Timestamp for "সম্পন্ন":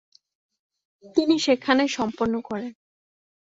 1.87-2.35